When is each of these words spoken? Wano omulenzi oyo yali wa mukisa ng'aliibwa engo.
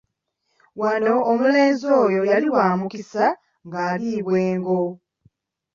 Wano 0.81 1.13
omulenzi 1.31 1.87
oyo 2.03 2.21
yali 2.31 2.47
wa 2.55 2.65
mukisa 2.79 3.25
ng'aliibwa 3.65 4.35
engo. 4.49 4.81